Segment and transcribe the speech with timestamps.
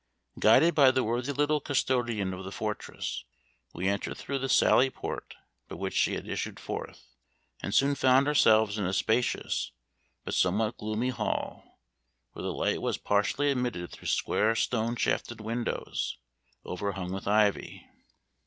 [0.39, 3.23] Guided by the worthy little custodian of the fortress,
[3.71, 5.35] we entered through the sally port
[5.67, 7.05] by which she had issued forth,
[7.61, 9.73] and soon found ourselves in a spacious,
[10.25, 11.77] but somewhat gloomy hall,
[12.31, 16.17] where the light was partially admitted through square stone shafted windows,
[16.65, 17.85] overhung with ivy.